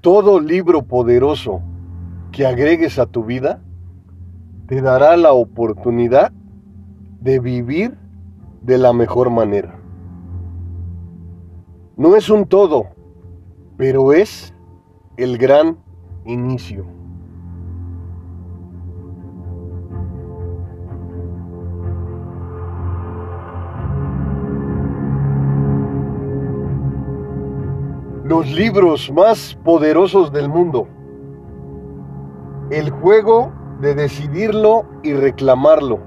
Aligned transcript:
Todo 0.00 0.40
libro 0.40 0.82
poderoso 0.82 1.60
que 2.32 2.46
agregues 2.46 2.98
a 2.98 3.04
tu 3.04 3.22
vida 3.24 3.60
te 4.66 4.80
dará 4.80 5.14
la 5.18 5.32
oportunidad 5.32 6.32
de 7.20 7.38
vivir 7.38 7.98
de 8.62 8.78
la 8.78 8.94
mejor 8.94 9.28
manera. 9.28 9.78
No 11.98 12.16
es 12.16 12.30
un 12.30 12.46
todo, 12.46 12.86
pero 13.76 14.14
es 14.14 14.54
el 15.18 15.36
gran 15.36 15.76
inicio. 16.24 16.86
Los 28.30 28.48
libros 28.48 29.10
más 29.10 29.58
poderosos 29.64 30.30
del 30.30 30.48
mundo. 30.48 30.86
El 32.70 32.90
juego 32.90 33.50
de 33.80 33.96
decidirlo 33.96 34.84
y 35.02 35.14
reclamarlo. 35.14 35.98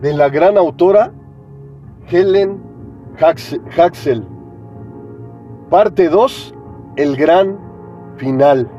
De 0.00 0.12
la 0.12 0.28
gran 0.28 0.56
autora 0.56 1.12
Helen 2.08 2.62
Haxel. 3.18 4.28
Parte 5.70 6.08
2. 6.08 6.54
El 6.94 7.16
gran 7.16 7.58
final. 8.18 8.70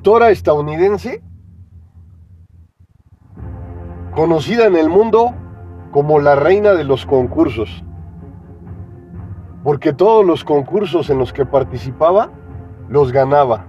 Autora 0.00 0.30
estadounidense 0.30 1.22
conocida 4.14 4.64
en 4.64 4.76
el 4.76 4.88
mundo 4.88 5.34
como 5.90 6.20
la 6.20 6.36
reina 6.36 6.72
de 6.72 6.84
los 6.84 7.04
concursos, 7.04 7.84
porque 9.62 9.92
todos 9.92 10.24
los 10.24 10.42
concursos 10.42 11.10
en 11.10 11.18
los 11.18 11.34
que 11.34 11.44
participaba 11.44 12.30
los 12.88 13.12
ganaba. 13.12 13.66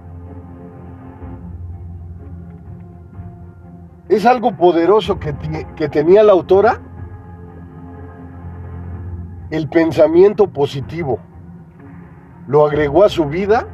Es 4.08 4.26
algo 4.26 4.56
poderoso 4.56 5.20
que, 5.20 5.36
que 5.76 5.90
tenía 5.90 6.23
la 6.23 6.32
autora, 6.32 6.80
el 9.50 9.68
pensamiento 9.68 10.48
positivo. 10.48 11.20
Lo 12.48 12.66
agregó 12.66 13.04
a 13.04 13.10
su 13.10 13.26
vida, 13.26 13.68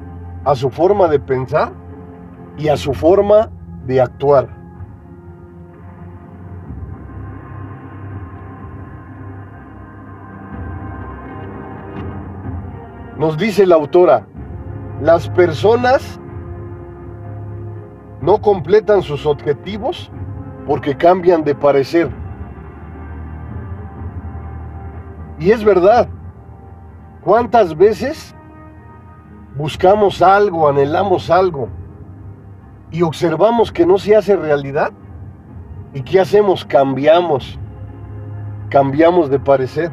a 0.44 0.56
su 0.56 0.72
forma 0.72 1.08
de 1.08 1.20
pensar 1.20 1.77
y 2.58 2.70
a 2.70 2.78
su 2.78 2.94
forma 2.94 3.50
de 3.86 4.02
actuar. 4.02 4.50
Nos 13.18 13.38
dice 13.38 13.66
la 13.66 13.76
autora, 13.76 14.28
las 15.02 15.30
personas 15.30 16.20
no 18.22 18.40
completan 18.42 19.02
sus 19.02 19.26
objetivos 19.26 20.12
porque 20.66 20.96
cambian 20.96 21.44
de 21.44 21.56
parecer. 21.56 22.12
Y 25.40 25.52
es 25.52 25.64
verdad, 25.64 26.10
¿cuántas 27.24 27.76
veces 27.76 28.36
buscamos 29.56 30.22
algo, 30.22 30.68
anhelamos 30.68 31.30
algo 31.30 31.70
y 32.92 33.02
observamos 33.02 33.72
que 33.72 33.86
no 33.86 33.98
se 33.98 34.16
hace 34.16 34.36
realidad? 34.36 34.92
¿Y 35.94 36.02
qué 36.02 36.20
hacemos? 36.20 36.66
Cambiamos, 36.66 37.60
cambiamos 38.70 39.30
de 39.30 39.40
parecer. 39.40 39.92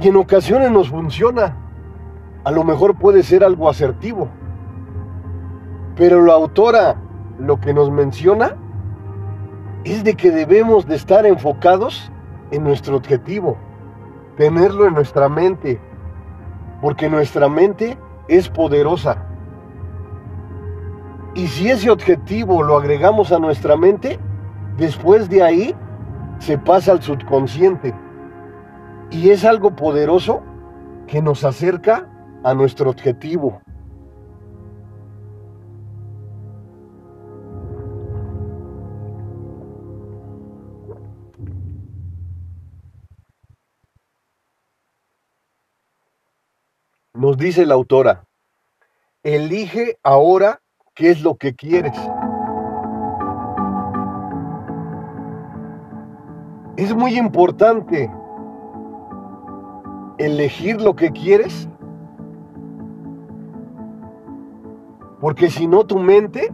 Y 0.00 0.08
en 0.08 0.16
ocasiones 0.16 0.70
nos 0.70 0.88
funciona. 0.88 1.56
A 2.44 2.50
lo 2.50 2.64
mejor 2.64 2.96
puede 2.96 3.22
ser 3.22 3.44
algo 3.44 3.68
asertivo. 3.68 4.28
Pero 5.96 6.24
la 6.24 6.34
autora 6.34 6.96
lo 7.38 7.60
que 7.60 7.72
nos 7.72 7.90
menciona 7.90 8.56
es 9.84 10.02
de 10.02 10.14
que 10.14 10.30
debemos 10.30 10.86
de 10.86 10.96
estar 10.96 11.26
enfocados 11.26 12.10
en 12.50 12.64
nuestro 12.64 12.96
objetivo, 12.96 13.56
tenerlo 14.36 14.86
en 14.86 14.94
nuestra 14.94 15.28
mente, 15.28 15.80
porque 16.80 17.08
nuestra 17.08 17.48
mente 17.48 17.98
es 18.28 18.48
poderosa. 18.48 19.33
Y 21.36 21.48
si 21.48 21.68
ese 21.68 21.90
objetivo 21.90 22.62
lo 22.62 22.76
agregamos 22.76 23.32
a 23.32 23.40
nuestra 23.40 23.76
mente, 23.76 24.20
después 24.76 25.28
de 25.28 25.42
ahí 25.42 25.74
se 26.38 26.58
pasa 26.58 26.92
al 26.92 27.02
subconsciente. 27.02 27.92
Y 29.10 29.30
es 29.30 29.44
algo 29.44 29.74
poderoso 29.74 30.44
que 31.08 31.20
nos 31.20 31.42
acerca 31.42 32.08
a 32.44 32.54
nuestro 32.54 32.88
objetivo. 32.88 33.60
Nos 47.12 47.36
dice 47.38 47.66
la 47.66 47.74
autora, 47.74 48.24
elige 49.22 49.98
ahora 50.02 50.60
qué 50.94 51.10
es 51.10 51.22
lo 51.22 51.36
que 51.36 51.54
quieres. 51.54 51.96
Es 56.76 56.94
muy 56.94 57.16
importante 57.16 58.10
elegir 60.18 60.80
lo 60.80 60.94
que 60.94 61.10
quieres? 61.10 61.68
Porque 65.20 65.50
si 65.50 65.66
no, 65.66 65.84
tu 65.84 65.98
mente 65.98 66.52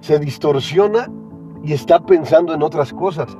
se 0.00 0.18
distorsiona 0.18 1.10
y 1.62 1.72
está 1.72 2.00
pensando 2.00 2.54
en 2.54 2.62
otras 2.62 2.92
cosas. 2.92 3.36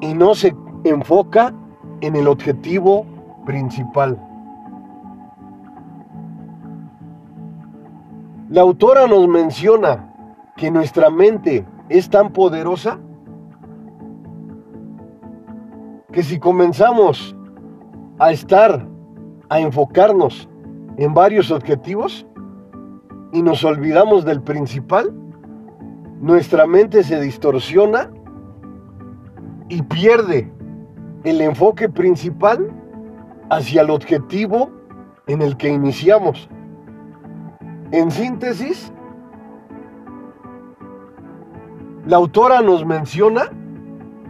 Y 0.00 0.14
no 0.14 0.34
se 0.34 0.54
enfoca 0.84 1.54
en 2.00 2.16
el 2.16 2.28
objetivo 2.28 3.06
principal. 3.46 4.27
La 8.50 8.62
autora 8.62 9.06
nos 9.06 9.28
menciona 9.28 10.10
que 10.56 10.70
nuestra 10.70 11.10
mente 11.10 11.66
es 11.90 12.08
tan 12.08 12.32
poderosa 12.32 12.98
que 16.10 16.22
si 16.22 16.38
comenzamos 16.38 17.36
a 18.18 18.32
estar, 18.32 18.88
a 19.50 19.60
enfocarnos 19.60 20.48
en 20.96 21.12
varios 21.12 21.50
objetivos 21.50 22.26
y 23.34 23.42
nos 23.42 23.64
olvidamos 23.64 24.24
del 24.24 24.40
principal, 24.40 25.12
nuestra 26.18 26.66
mente 26.66 27.04
se 27.04 27.20
distorsiona 27.20 28.10
y 29.68 29.82
pierde 29.82 30.50
el 31.24 31.42
enfoque 31.42 31.90
principal 31.90 32.72
hacia 33.50 33.82
el 33.82 33.90
objetivo 33.90 34.70
en 35.26 35.42
el 35.42 35.58
que 35.58 35.68
iniciamos. 35.68 36.48
En 37.90 38.10
síntesis, 38.10 38.92
la 42.06 42.16
autora 42.16 42.60
nos 42.60 42.84
menciona 42.84 43.50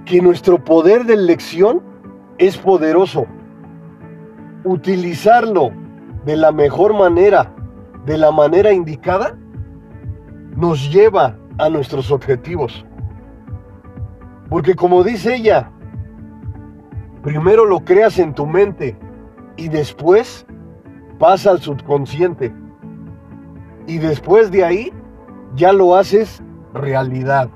que 0.04 0.22
nuestro 0.22 0.62
poder 0.64 1.04
de 1.04 1.14
elección 1.14 1.82
es 2.38 2.56
poderoso 2.56 3.26
utilizarlo 4.64 5.70
de 6.24 6.36
la 6.36 6.52
mejor 6.52 6.94
manera, 6.94 7.52
de 8.04 8.18
la 8.18 8.30
manera 8.30 8.72
indicada, 8.72 9.36
nos 10.56 10.92
lleva 10.92 11.36
a 11.58 11.68
nuestros 11.68 12.10
objetivos. 12.10 12.84
Porque 14.48 14.74
como 14.74 15.02
dice 15.02 15.34
ella, 15.34 15.70
primero 17.22 17.64
lo 17.64 17.80
creas 17.80 18.18
en 18.18 18.34
tu 18.34 18.46
mente 18.46 18.96
y 19.56 19.68
después 19.68 20.46
pasa 21.18 21.50
al 21.50 21.60
subconsciente. 21.60 22.52
Y 23.88 23.96
después 23.96 24.50
de 24.50 24.64
ahí 24.64 24.92
ya 25.56 25.72
lo 25.72 25.96
haces 25.96 26.42
realidad. 26.74 27.48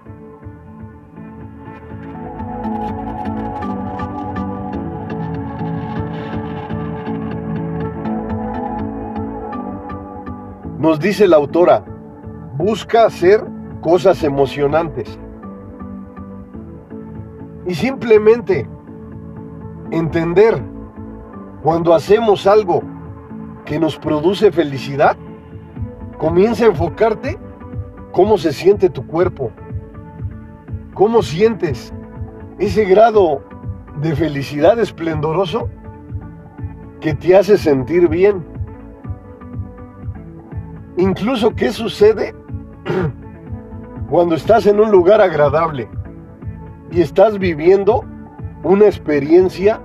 Nos 10.79 10.99
dice 10.99 11.29
la 11.29 11.37
autora, 11.37 11.85
busca 12.57 13.05
hacer 13.05 13.45
cosas 13.83 14.25
emocionantes. 14.25 15.19
Y 17.67 17.75
simplemente 17.75 18.67
entender 19.91 20.61
cuando 21.63 21.93
hacemos 21.93 22.47
algo 22.47 22.83
que 23.67 23.79
nos 23.79 23.99
produce 23.99 24.51
felicidad, 24.51 25.15
comienza 26.23 26.65
a 26.65 26.69
enfocarte 26.69 27.37
cómo 28.13 28.39
se 28.39 28.53
siente 28.53 28.89
tu 28.89 29.05
cuerpo, 29.05 29.51
cómo 30.95 31.21
sientes 31.21 31.93
ese 32.61 32.85
grado 32.85 33.43
de 34.01 34.15
felicidad 34.15 34.79
esplendoroso 34.79 35.69
que 37.01 37.13
te 37.13 37.37
hace 37.37 37.59
sentir 37.59 38.09
bien. 38.09 38.47
Incluso 40.97 41.57
qué 41.57 41.73
sucede 41.73 42.33
cuando 44.09 44.37
estás 44.37 44.67
en 44.67 44.79
un 44.79 44.93
lugar 44.93 45.21
agradable 45.21 45.89
y 46.93 47.01
estás 47.01 47.37
viviendo 47.37 48.05
una 48.63 48.85
experiencia 48.85 49.81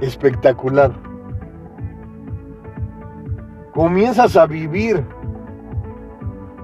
espectacular. 0.00 0.92
Comienzas 3.74 4.34
a 4.34 4.46
vivir 4.46 5.04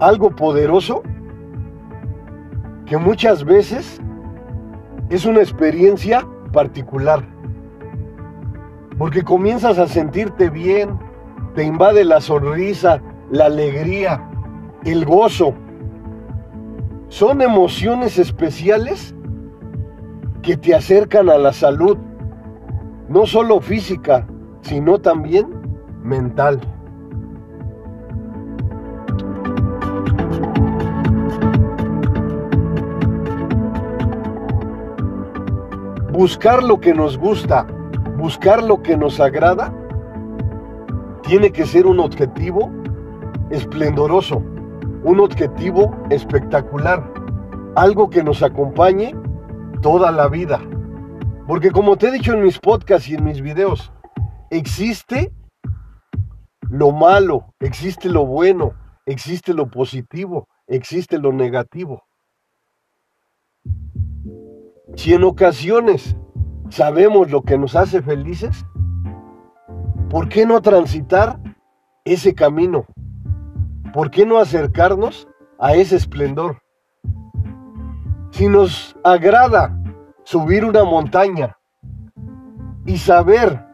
algo 0.07 0.31
poderoso 0.31 1.03
que 2.87 2.97
muchas 2.97 3.45
veces 3.45 4.01
es 5.09 5.25
una 5.25 5.41
experiencia 5.41 6.27
particular. 6.53 7.25
Porque 8.99 9.23
comienzas 9.23 9.79
a 9.79 9.89
sentirte 9.89 10.51
bien, 10.51 10.99
te 11.55 11.65
invade 11.65 12.05
la 12.05 12.21
sonrisa, 12.21 13.01
la 13.31 13.47
alegría, 13.47 14.29
el 14.85 15.05
gozo. 15.05 15.55
Son 17.09 17.43
emociones 17.43 18.19
especiales 18.19 19.15
que 20.43 20.57
te 20.57 20.75
acercan 20.75 21.31
a 21.31 21.39
la 21.39 21.53
salud, 21.53 21.97
no 23.09 23.27
solo 23.27 23.61
física, 23.61 24.27
sino 24.61 24.99
también 24.99 25.49
mental. 26.03 26.61
Buscar 36.15 36.63
lo 36.63 36.81
que 36.81 36.95
nos 36.95 37.19
gusta, 37.19 37.65
buscar 38.17 38.63
lo 38.63 38.85
que 38.85 38.97
nos 38.97 39.19
agrada, 39.19 39.75
tiene 41.25 41.51
que 41.51 41.67
ser 41.67 41.87
un 41.87 41.99
objetivo 41.99 42.71
esplendoroso, 43.51 44.37
un 45.03 45.19
objetivo 45.19 45.93
espectacular, 46.11 47.03
algo 47.75 48.11
que 48.11 48.23
nos 48.23 48.45
acompañe 48.45 49.13
toda 49.83 50.13
la 50.13 50.29
vida. 50.29 50.61
Porque 51.49 51.73
como 51.73 51.97
te 51.97 52.07
he 52.07 52.13
dicho 52.13 52.33
en 52.33 52.45
mis 52.45 52.61
podcasts 52.61 53.09
y 53.09 53.17
en 53.17 53.25
mis 53.25 53.41
videos, 53.41 53.93
existe 54.51 55.33
lo 56.71 56.93
malo, 56.93 57.53
existe 57.59 58.09
lo 58.09 58.25
bueno, 58.25 58.75
existe 59.05 59.53
lo 59.53 59.69
positivo, 59.69 60.47
existe 60.69 61.19
lo 61.19 61.33
negativo. 61.33 62.05
Si 64.97 65.13
en 65.13 65.25
ocasiones 65.25 66.17
sabemos 66.71 67.31
lo 67.31 67.43
que 67.43 67.59
nos 67.59 67.77
hace 67.77 68.01
felices, 68.01 68.65
¿por 70.09 70.29
qué 70.29 70.47
no 70.47 70.63
transitar 70.63 71.39
ese 72.05 72.35
camino? 72.35 72.87
¿Por 73.93 74.11
qué 74.11 74.25
no 74.25 74.39
acercarnos 74.39 75.29
a 75.59 75.75
ese 75.75 75.97
esplendor? 75.97 76.63
Si 78.31 78.49
nos 78.49 78.97
agrada 79.05 79.79
subir 80.25 80.65
una 80.65 80.85
montaña 80.85 81.59
y 82.87 82.99
saber 82.99 83.65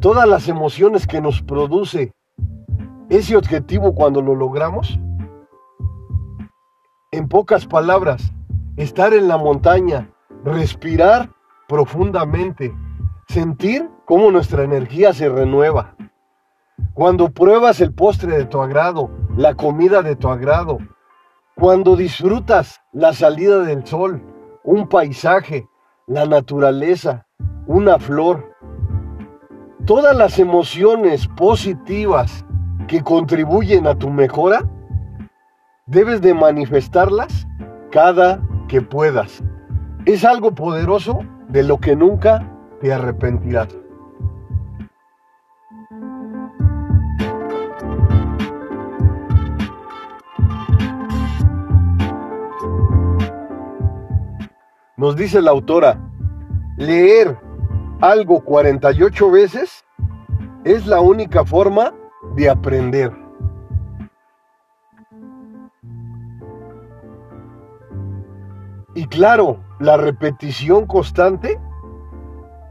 todas 0.00 0.28
las 0.28 0.48
emociones 0.48 1.06
que 1.06 1.20
nos 1.20 1.42
produce 1.42 2.12
ese 3.08 3.36
objetivo 3.36 3.94
cuando 3.94 4.22
lo 4.22 4.34
logramos, 4.34 4.98
en 7.10 7.28
pocas 7.28 7.66
palabras, 7.66 8.32
estar 8.76 9.14
en 9.14 9.28
la 9.28 9.38
montaña, 9.38 10.10
respirar 10.44 11.30
profundamente, 11.68 12.74
sentir 13.28 13.88
cómo 14.04 14.30
nuestra 14.30 14.64
energía 14.64 15.12
se 15.12 15.28
renueva. 15.28 15.94
Cuando 16.94 17.30
pruebas 17.30 17.80
el 17.80 17.92
postre 17.92 18.36
de 18.36 18.44
tu 18.44 18.60
agrado, 18.60 19.10
la 19.36 19.54
comida 19.54 20.02
de 20.02 20.16
tu 20.16 20.28
agrado, 20.28 20.78
cuando 21.54 21.96
disfrutas 21.96 22.80
la 22.92 23.12
salida 23.12 23.60
del 23.60 23.84
sol, 23.86 24.22
un 24.64 24.88
paisaje, 24.88 25.66
la 26.06 26.24
naturaleza, 26.24 27.26
una 27.66 27.98
flor, 27.98 28.54
todas 29.84 30.16
las 30.16 30.38
emociones 30.38 31.26
positivas 31.28 32.44
que 32.86 33.02
contribuyen 33.02 33.86
a 33.86 33.94
tu 33.94 34.08
mejora, 34.08 34.62
debes 35.86 36.20
de 36.20 36.34
manifestarlas 36.34 37.46
cada 37.90 38.40
que 38.68 38.80
puedas. 38.80 39.42
Es 40.08 40.24
algo 40.24 40.52
poderoso 40.52 41.20
de 41.50 41.62
lo 41.62 41.76
que 41.76 41.94
nunca 41.94 42.50
te 42.80 42.94
arrepentirás. 42.94 43.68
Nos 54.96 55.14
dice 55.14 55.42
la 55.42 55.50
autora, 55.50 56.00
leer 56.78 57.38
algo 58.00 58.40
48 58.40 59.30
veces 59.30 59.84
es 60.64 60.86
la 60.86 61.00
única 61.00 61.44
forma 61.44 61.92
de 62.34 62.48
aprender. 62.48 63.12
Y 68.94 69.06
claro, 69.06 69.67
la 69.78 69.96
repetición 69.96 70.86
constante 70.86 71.60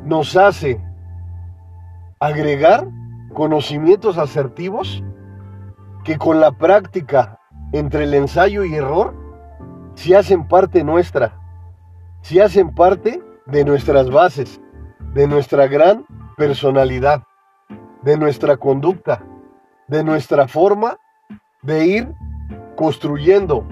nos 0.03 0.35
hace 0.35 0.81
agregar 2.19 2.87
conocimientos 3.33 4.17
asertivos 4.17 5.03
que 6.03 6.17
con 6.17 6.39
la 6.39 6.51
práctica 6.51 7.39
entre 7.71 8.05
el 8.05 8.13
ensayo 8.13 8.63
y 8.63 8.75
error 8.75 9.13
se 9.95 10.15
hacen 10.15 10.47
parte 10.47 10.83
nuestra, 10.83 11.33
se 12.21 12.41
hacen 12.41 12.73
parte 12.73 13.21
de 13.45 13.65
nuestras 13.65 14.09
bases, 14.09 14.61
de 15.13 15.27
nuestra 15.27 15.67
gran 15.67 16.05
personalidad, 16.37 17.23
de 18.03 18.17
nuestra 18.17 18.57
conducta, 18.57 19.23
de 19.87 20.03
nuestra 20.03 20.47
forma 20.47 20.97
de 21.63 21.85
ir 21.85 22.15
construyendo 22.75 23.67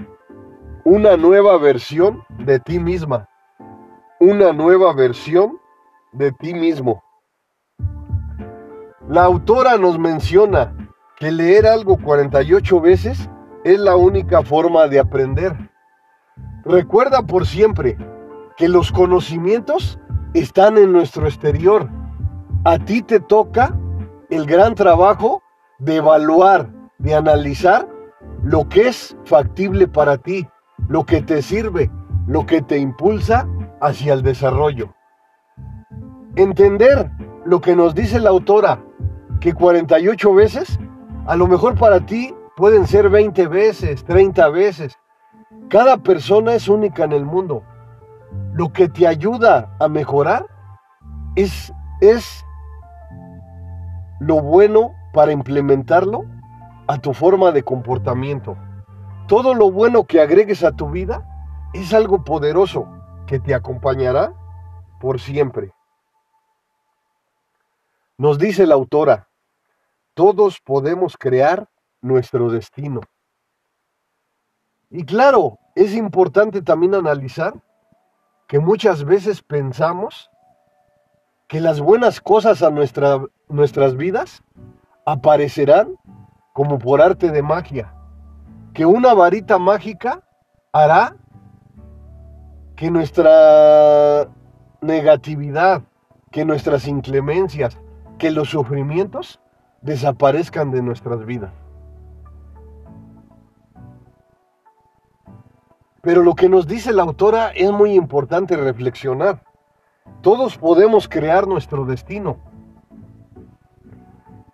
una 0.88 1.16
nueva 1.16 1.58
versión 1.58 2.22
de 2.38 2.60
ti 2.60 2.78
misma, 2.78 3.28
una 4.20 4.52
nueva 4.52 4.94
versión 4.94 5.58
de 6.12 6.30
ti 6.30 6.54
mismo. 6.54 7.02
La 9.08 9.24
autora 9.24 9.78
nos 9.78 9.98
menciona 9.98 10.72
que 11.18 11.32
leer 11.32 11.66
algo 11.66 11.98
48 11.98 12.80
veces 12.80 13.28
es 13.64 13.80
la 13.80 13.96
única 13.96 14.42
forma 14.42 14.86
de 14.86 15.00
aprender. 15.00 15.56
Recuerda 16.64 17.20
por 17.26 17.48
siempre 17.48 17.98
que 18.56 18.68
los 18.68 18.92
conocimientos 18.92 19.98
están 20.34 20.78
en 20.78 20.92
nuestro 20.92 21.26
exterior. 21.26 21.90
A 22.62 22.78
ti 22.78 23.02
te 23.02 23.18
toca 23.18 23.76
el 24.30 24.46
gran 24.46 24.76
trabajo 24.76 25.42
de 25.80 25.96
evaluar, 25.96 26.70
de 26.98 27.16
analizar 27.16 27.88
lo 28.44 28.68
que 28.68 28.86
es 28.86 29.16
factible 29.24 29.88
para 29.88 30.16
ti 30.16 30.46
lo 30.88 31.04
que 31.04 31.22
te 31.22 31.42
sirve, 31.42 31.90
lo 32.26 32.46
que 32.46 32.62
te 32.62 32.78
impulsa 32.78 33.46
hacia 33.80 34.14
el 34.14 34.22
desarrollo. 34.22 34.94
Entender 36.36 37.10
lo 37.44 37.60
que 37.60 37.76
nos 37.76 37.94
dice 37.94 38.20
la 38.20 38.30
autora, 38.30 38.80
que 39.40 39.54
48 39.54 40.34
veces, 40.34 40.78
a 41.26 41.36
lo 41.36 41.46
mejor 41.46 41.76
para 41.76 42.00
ti 42.00 42.34
pueden 42.56 42.86
ser 42.86 43.08
20 43.08 43.46
veces, 43.48 44.04
30 44.04 44.48
veces. 44.48 44.96
Cada 45.68 45.98
persona 45.98 46.54
es 46.54 46.68
única 46.68 47.04
en 47.04 47.12
el 47.12 47.24
mundo. 47.24 47.62
Lo 48.54 48.72
que 48.72 48.88
te 48.88 49.06
ayuda 49.06 49.76
a 49.78 49.88
mejorar 49.88 50.46
es, 51.36 51.72
es 52.00 52.44
lo 54.20 54.40
bueno 54.40 54.92
para 55.12 55.32
implementarlo 55.32 56.24
a 56.86 56.98
tu 56.98 57.12
forma 57.12 57.52
de 57.52 57.62
comportamiento. 57.62 58.56
Todo 59.28 59.54
lo 59.54 59.72
bueno 59.72 60.04
que 60.04 60.20
agregues 60.20 60.62
a 60.62 60.70
tu 60.70 60.90
vida 60.90 61.26
es 61.74 61.92
algo 61.92 62.22
poderoso 62.22 62.86
que 63.26 63.40
te 63.40 63.56
acompañará 63.56 64.32
por 65.00 65.18
siempre. 65.18 65.72
Nos 68.18 68.38
dice 68.38 68.66
la 68.66 68.76
autora, 68.76 69.28
todos 70.14 70.60
podemos 70.60 71.16
crear 71.16 71.68
nuestro 72.00 72.50
destino. 72.50 73.00
Y 74.90 75.04
claro, 75.04 75.58
es 75.74 75.92
importante 75.94 76.62
también 76.62 76.94
analizar 76.94 77.54
que 78.46 78.60
muchas 78.60 79.04
veces 79.04 79.42
pensamos 79.42 80.30
que 81.48 81.60
las 81.60 81.80
buenas 81.80 82.20
cosas 82.20 82.62
a 82.62 82.70
nuestra, 82.70 83.20
nuestras 83.48 83.96
vidas 83.96 84.44
aparecerán 85.04 85.96
como 86.52 86.78
por 86.78 87.02
arte 87.02 87.30
de 87.30 87.42
magia, 87.42 87.92
que 88.76 88.84
una 88.84 89.14
varita 89.14 89.58
mágica 89.58 90.22
hará 90.70 91.16
que 92.76 92.90
nuestra 92.90 94.28
negatividad, 94.82 95.82
que 96.30 96.44
nuestras 96.44 96.86
inclemencias, 96.86 97.78
que 98.18 98.30
los 98.30 98.50
sufrimientos 98.50 99.40
desaparezcan 99.80 100.72
de 100.72 100.82
nuestras 100.82 101.24
vidas. 101.24 101.52
Pero 106.02 106.22
lo 106.22 106.34
que 106.34 106.50
nos 106.50 106.66
dice 106.66 106.92
la 106.92 107.04
autora 107.04 107.52
es 107.52 107.72
muy 107.72 107.94
importante 107.94 108.58
reflexionar. 108.58 109.42
Todos 110.20 110.58
podemos 110.58 111.08
crear 111.08 111.48
nuestro 111.48 111.86
destino. 111.86 112.36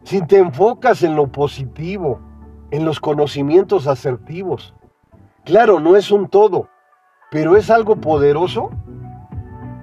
Si 0.05 0.25
te 0.25 0.39
enfocas 0.39 1.03
en 1.03 1.17
lo 1.17 1.27
positivo, 1.27 2.21
en 2.73 2.87
los 2.87 3.01
conocimientos 3.01 3.87
asertivos, 3.87 4.75
claro, 5.45 5.79
no 5.79 5.95
es 5.95 6.11
un 6.11 6.27
todo, 6.27 6.69
pero 7.31 7.57
es 7.57 7.71
algo 7.71 7.97
poderoso 7.97 8.71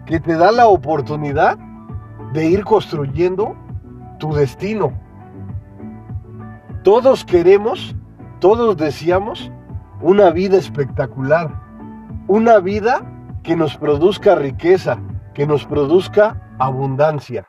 que 0.07 0.19
te 0.19 0.35
da 0.35 0.51
la 0.51 0.67
oportunidad 0.67 1.57
de 2.33 2.47
ir 2.47 2.65
construyendo 2.65 3.55
tu 4.17 4.33
destino. 4.33 4.91
Todos 6.83 7.23
queremos, 7.23 7.95
todos 8.39 8.75
deseamos 8.75 9.51
una 10.01 10.31
vida 10.31 10.57
espectacular, 10.57 11.61
una 12.27 12.57
vida 12.57 13.01
que 13.43 13.55
nos 13.55 13.77
produzca 13.77 14.33
riqueza, 14.33 14.99
que 15.35 15.45
nos 15.45 15.63
produzca 15.63 16.55
abundancia. 16.57 17.47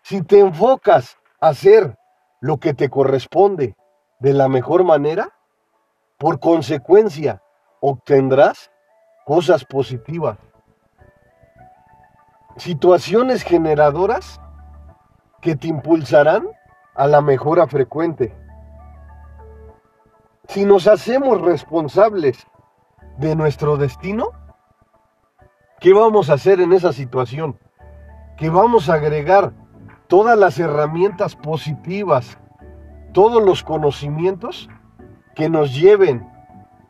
Si 0.00 0.22
te 0.22 0.40
enfocas 0.40 1.18
a 1.42 1.48
hacer 1.48 1.98
lo 2.40 2.56
que 2.56 2.72
te 2.72 2.88
corresponde 2.88 3.76
de 4.18 4.32
la 4.32 4.48
mejor 4.48 4.84
manera, 4.84 5.32
por 6.18 6.40
consecuencia 6.40 7.42
obtendrás 7.80 8.70
cosas 9.24 9.64
positivas, 9.64 10.38
situaciones 12.56 13.42
generadoras 13.42 14.40
que 15.40 15.54
te 15.54 15.68
impulsarán 15.68 16.48
a 16.94 17.06
la 17.06 17.20
mejora 17.20 17.66
frecuente 17.68 18.34
si 20.48 20.64
nos 20.64 20.86
hacemos 20.86 21.40
responsables 21.42 22.46
de 23.18 23.36
nuestro 23.36 23.76
destino, 23.76 24.32
¿qué 25.78 25.92
vamos 25.92 26.30
a 26.30 26.34
hacer 26.34 26.60
en 26.60 26.72
esa 26.72 26.92
situación? 26.92 27.58
Que 28.38 28.48
vamos 28.48 28.88
a 28.88 28.94
agregar 28.94 29.52
todas 30.06 30.38
las 30.38 30.58
herramientas 30.58 31.36
positivas, 31.36 32.38
todos 33.12 33.42
los 33.42 33.62
conocimientos 33.62 34.68
que 35.34 35.48
nos 35.48 35.74
lleven 35.74 36.26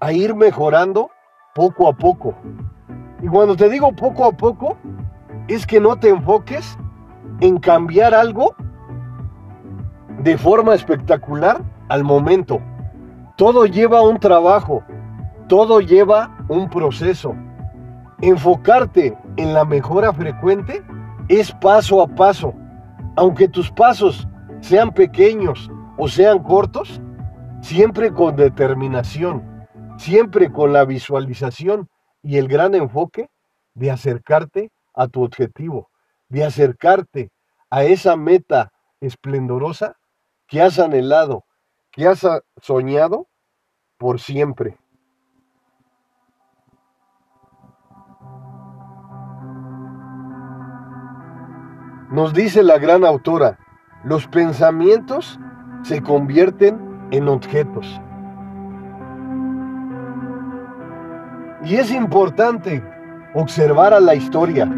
a 0.00 0.12
ir 0.12 0.34
mejorando 0.34 1.10
poco 1.54 1.88
a 1.88 1.92
poco. 1.92 2.34
Y 3.22 3.26
cuando 3.26 3.56
te 3.56 3.68
digo 3.68 3.92
poco 3.92 4.25
a 4.25 4.32
poco, 4.32 4.76
es 5.48 5.66
que 5.66 5.80
no 5.80 5.96
te 5.98 6.08
enfoques 6.10 6.78
en 7.40 7.58
cambiar 7.58 8.14
algo 8.14 8.54
de 10.22 10.37
forma 10.37 10.75
espectacular 10.75 11.62
al 11.88 12.04
momento. 12.04 12.60
Todo 13.37 13.66
lleva 13.66 14.02
un 14.02 14.18
trabajo, 14.18 14.82
todo 15.48 15.80
lleva 15.80 16.37
un 16.48 16.68
proceso. 16.68 17.34
Enfocarte 18.20 19.16
en 19.37 19.54
la 19.54 19.64
mejora 19.64 20.12
frecuente 20.12 20.82
es 21.28 21.52
paso 21.52 22.02
a 22.02 22.08
paso. 22.08 22.52
Aunque 23.16 23.48
tus 23.48 23.70
pasos 23.70 24.28
sean 24.60 24.90
pequeños 24.92 25.70
o 25.99 26.09
sean 26.09 26.43
cortos, 26.45 27.00
siempre 27.61 28.12
con 28.12 28.37
determinación, 28.37 29.67
siempre 29.99 30.50
con 30.52 30.73
la 30.73 30.85
visualización 30.85 31.88
y 32.23 32.38
el 32.38 32.47
gran 32.47 32.75
enfoque 32.76 33.28
de 33.75 33.90
acercarte 33.90 34.71
a 34.95 35.09
tu 35.09 35.25
objetivo, 35.25 35.90
de 36.28 36.45
acercarte 36.45 37.33
a 37.69 37.83
esa 37.85 38.17
meta 38.17 38.73
esplendorosa 39.00 39.97
que 40.47 40.62
has 40.62 40.78
anhelado, 40.78 41.45
que 41.90 42.07
has 42.07 42.26
soñado 42.62 43.26
por 43.99 44.21
siempre. 44.21 44.78
Nos 52.11 52.33
dice 52.33 52.62
la 52.62 52.78
gran 52.78 53.05
autora, 53.05 53.59
los 54.02 54.26
pensamientos 54.28 55.38
se 55.82 56.02
convierten 56.02 56.78
en 57.11 57.28
objetos. 57.28 58.00
Y 61.64 61.76
es 61.76 61.90
importante 61.90 62.82
observar 63.35 63.92
a 63.92 64.00
la 64.00 64.14
historia, 64.14 64.70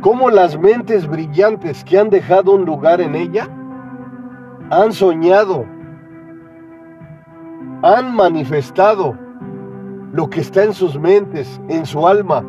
cómo 0.00 0.30
las 0.30 0.58
mentes 0.58 1.06
brillantes 1.06 1.84
que 1.84 1.98
han 1.98 2.10
dejado 2.10 2.54
un 2.54 2.64
lugar 2.64 3.00
en 3.00 3.14
ella 3.14 3.48
han 4.70 4.92
soñado 4.92 5.64
han 7.82 8.14
manifestado 8.14 9.16
lo 10.12 10.28
que 10.28 10.40
está 10.40 10.64
en 10.64 10.74
sus 10.74 10.98
mentes, 10.98 11.60
en 11.68 11.86
su 11.86 12.08
alma, 12.08 12.44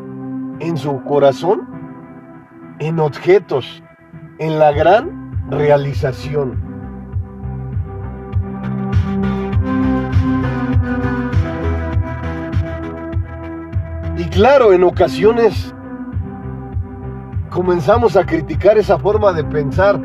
en 0.58 0.76
su 0.76 1.02
corazón, 1.04 1.68
en 2.80 2.98
objetos, 2.98 3.82
en 4.38 4.58
la 4.58 4.72
gran 4.72 5.48
realización. 5.50 6.69
Claro, 14.40 14.72
en 14.72 14.84
ocasiones 14.84 15.74
comenzamos 17.50 18.16
a 18.16 18.24
criticar 18.24 18.78
esa 18.78 18.98
forma 18.98 19.34
de 19.34 19.44
pensar, 19.44 20.00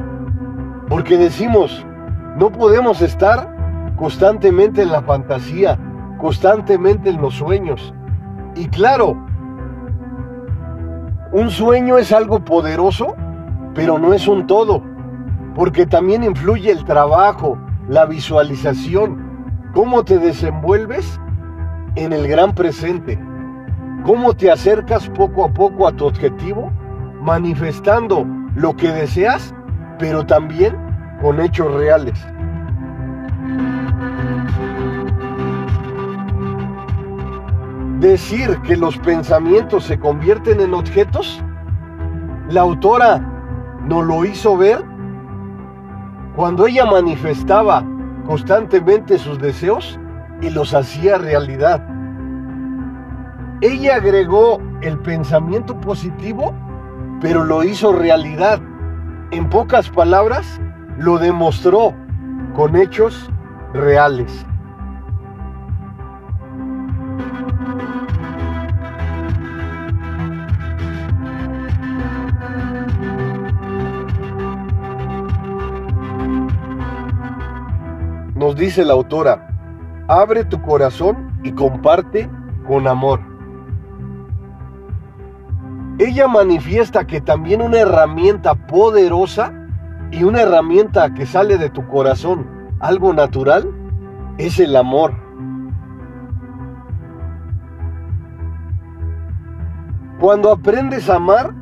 porque 0.89 1.17
decimos, 1.17 1.85
no 2.35 2.49
podemos 2.49 3.01
estar 3.01 3.49
constantemente 3.95 4.81
en 4.81 4.91
la 4.91 5.01
fantasía, 5.03 5.79
constantemente 6.19 7.11
en 7.11 7.21
los 7.21 7.35
sueños. 7.35 7.93
Y 8.55 8.67
claro, 8.67 9.15
un 11.31 11.49
sueño 11.49 11.97
es 11.97 12.11
algo 12.11 12.43
poderoso, 12.43 13.15
pero 13.73 13.97
no 13.97 14.13
es 14.13 14.27
un 14.27 14.47
todo, 14.47 14.83
porque 15.55 15.85
también 15.85 16.25
influye 16.25 16.71
el 16.71 16.83
trabajo, 16.83 17.57
la 17.87 18.05
visualización, 18.05 19.15
cómo 19.73 20.03
te 20.03 20.19
desenvuelves 20.19 21.21
en 21.95 22.11
el 22.11 22.27
gran 22.27 22.53
presente, 22.53 23.17
cómo 24.05 24.33
te 24.33 24.51
acercas 24.51 25.09
poco 25.09 25.43
a 25.43 25.53
poco 25.53 25.87
a 25.87 25.91
tu 25.91 26.05
objetivo, 26.05 26.71
manifestando 27.21 28.25
lo 28.55 28.75
que 28.75 28.91
deseas, 28.91 29.53
pero 29.99 30.25
también 30.25 30.75
con 31.21 31.41
hechos 31.41 31.73
reales. 31.73 32.25
decir 37.99 38.59
que 38.61 38.77
los 38.77 38.97
pensamientos 38.99 39.85
se 39.85 39.97
convierten 39.97 40.61
en 40.61 40.73
objetos? 40.73 41.41
La 42.49 42.61
autora 42.61 43.17
nos 43.87 44.05
lo 44.05 44.25
hizo 44.25 44.55
ver 44.57 44.83
cuando 46.35 46.67
ella 46.67 46.85
manifestaba 46.85 47.83
constantemente 48.27 49.17
sus 49.17 49.39
deseos 49.39 49.99
y 50.41 50.49
los 50.49 50.73
hacía 50.73 51.17
realidad. 51.17 51.94
Ella 53.67 53.95
agregó 53.95 54.61
el 54.81 54.99
pensamiento 54.99 55.75
positivo, 55.81 56.53
pero 57.19 57.43
lo 57.43 57.63
hizo 57.63 57.93
realidad. 57.93 58.61
En 59.31 59.49
pocas 59.49 59.89
palabras, 59.89 60.61
lo 60.99 61.17
demostró 61.17 61.91
con 62.55 62.75
hechos 62.75 63.27
reales. 63.73 64.45
nos 78.35 78.55
dice 78.55 78.85
la 78.85 78.93
autora, 78.93 79.47
abre 80.07 80.45
tu 80.45 80.61
corazón 80.61 81.31
y 81.41 81.51
comparte 81.51 82.29
con 82.67 82.87
amor. 82.87 83.34
Ella 85.97 86.27
manifiesta 86.27 87.07
que 87.07 87.21
también 87.21 87.61
una 87.61 87.79
herramienta 87.79 88.53
poderosa 88.55 89.53
y 90.11 90.23
una 90.23 90.41
herramienta 90.41 91.13
que 91.13 91.25
sale 91.25 91.57
de 91.57 91.69
tu 91.69 91.87
corazón, 91.87 92.47
algo 92.79 93.13
natural, 93.13 93.71
es 94.37 94.59
el 94.59 94.75
amor. 94.75 95.13
Cuando 100.19 100.51
aprendes 100.51 101.09
a 101.09 101.15
amar, 101.15 101.53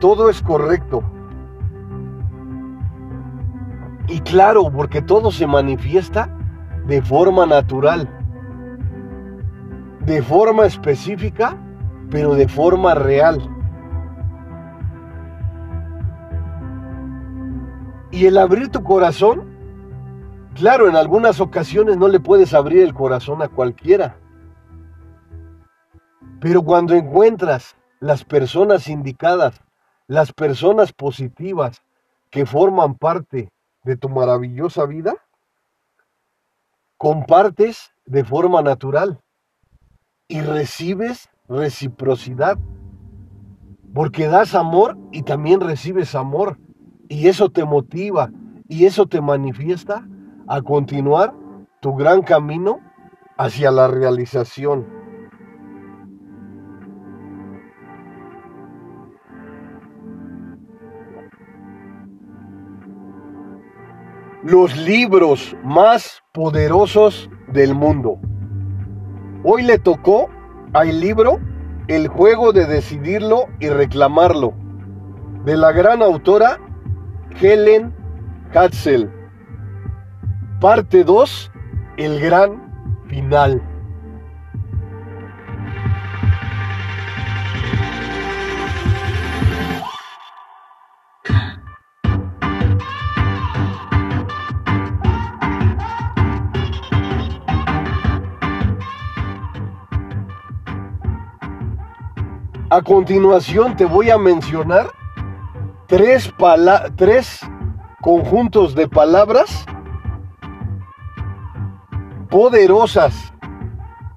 todo 0.00 0.28
es 0.28 0.42
correcto. 0.42 1.04
Y 4.08 4.20
claro, 4.20 4.70
porque 4.72 5.02
todo 5.02 5.30
se 5.30 5.46
manifiesta 5.46 6.30
de 6.86 7.00
forma 7.00 7.46
natural, 7.46 8.08
de 10.04 10.22
forma 10.22 10.66
específica, 10.66 11.56
pero 12.10 12.34
de 12.34 12.48
forma 12.48 12.94
real. 12.94 13.40
Y 18.10 18.26
el 18.26 18.38
abrir 18.38 18.70
tu 18.70 18.82
corazón, 18.82 19.44
claro, 20.54 20.88
en 20.88 20.96
algunas 20.96 21.40
ocasiones 21.40 21.96
no 21.96 22.08
le 22.08 22.20
puedes 22.20 22.54
abrir 22.54 22.82
el 22.82 22.94
corazón 22.94 23.42
a 23.42 23.48
cualquiera. 23.48 24.16
Pero 26.40 26.62
cuando 26.62 26.94
encuentras 26.94 27.76
las 28.00 28.24
personas 28.24 28.88
indicadas, 28.88 29.60
las 30.06 30.32
personas 30.32 30.92
positivas 30.92 31.82
que 32.30 32.46
forman 32.46 32.94
parte 32.94 33.50
de 33.82 33.96
tu 33.96 34.08
maravillosa 34.08 34.86
vida, 34.86 35.14
compartes 36.96 37.92
de 38.04 38.24
forma 38.24 38.62
natural 38.62 39.20
y 40.28 40.40
recibes 40.40 41.28
reciprocidad. 41.48 42.58
Porque 43.94 44.26
das 44.26 44.54
amor 44.54 44.98
y 45.12 45.22
también 45.22 45.60
recibes 45.60 46.14
amor. 46.14 46.58
Y 47.08 47.28
eso 47.28 47.48
te 47.50 47.64
motiva 47.64 48.30
y 48.68 48.84
eso 48.86 49.06
te 49.06 49.20
manifiesta 49.20 50.06
a 50.48 50.62
continuar 50.62 51.34
tu 51.80 51.94
gran 51.94 52.22
camino 52.22 52.80
hacia 53.38 53.70
la 53.70 53.88
realización. 53.88 54.86
Los 64.42 64.76
libros 64.76 65.56
más 65.64 66.22
poderosos 66.32 67.28
del 67.52 67.74
mundo. 67.74 68.20
Hoy 69.42 69.62
le 69.62 69.78
tocó 69.78 70.28
al 70.72 71.00
libro 71.00 71.40
El 71.88 72.08
juego 72.08 72.52
de 72.52 72.66
decidirlo 72.66 73.46
y 73.60 73.68
reclamarlo, 73.68 74.54
de 75.44 75.56
la 75.56 75.72
gran 75.72 76.02
autora 76.02 76.58
Helen 77.40 77.94
Hatzel. 78.54 79.10
Parte 80.60 81.04
2, 81.04 81.52
el 81.98 82.20
gran 82.20 83.02
final. 83.08 83.62
A 102.76 102.82
continuación 102.82 103.74
te 103.74 103.86
voy 103.86 104.10
a 104.10 104.18
mencionar 104.18 104.90
tres, 105.86 106.30
tres 106.96 107.40
conjuntos 108.02 108.74
de 108.74 108.86
palabras 108.86 109.64
poderosas 112.28 113.32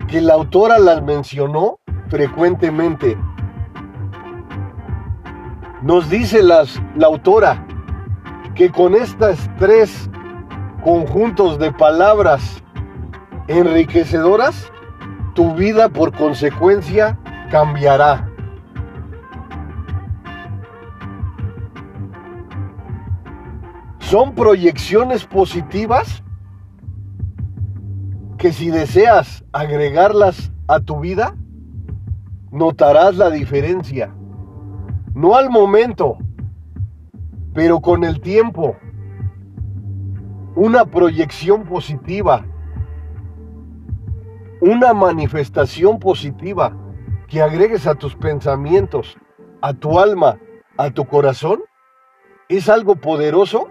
que 0.09 0.19
la 0.19 0.33
autora 0.33 0.77
las 0.77 1.01
mencionó 1.01 1.79
frecuentemente. 2.09 3.17
Nos 5.81 6.09
dice 6.09 6.43
la 6.43 6.65
autora 7.01 7.65
que 8.55 8.69
con 8.73 8.93
estas 8.93 9.49
tres 9.57 10.09
conjuntos 10.83 11.59
de 11.59 11.71
palabras 11.71 12.61
enriquecedoras, 13.47 14.69
tu 15.33 15.53
vida 15.55 15.87
por 15.87 16.11
consecuencia 16.11 17.17
cambiará. 17.49 18.28
Son 24.09 24.33
proyecciones 24.33 25.23
positivas 25.23 26.23
que 28.39 28.51
si 28.51 28.71
deseas 28.71 29.45
agregarlas 29.51 30.51
a 30.67 30.79
tu 30.79 30.99
vida, 30.99 31.35
notarás 32.49 33.17
la 33.17 33.29
diferencia. 33.29 34.11
No 35.13 35.35
al 35.35 35.51
momento, 35.51 36.17
pero 37.53 37.81
con 37.81 38.03
el 38.03 38.19
tiempo. 38.19 38.77
Una 40.55 40.85
proyección 40.85 41.65
positiva, 41.65 42.47
una 44.59 44.91
manifestación 44.95 45.99
positiva 45.99 46.75
que 47.27 47.43
agregues 47.43 47.85
a 47.85 47.93
tus 47.93 48.15
pensamientos, 48.15 49.19
a 49.61 49.75
tu 49.75 49.99
alma, 49.99 50.39
a 50.77 50.89
tu 50.89 51.05
corazón, 51.05 51.59
es 52.47 52.69
algo 52.69 52.95
poderoso 52.95 53.67